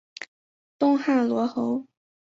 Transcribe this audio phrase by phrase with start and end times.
[0.79, 1.85] 东汉罗侯。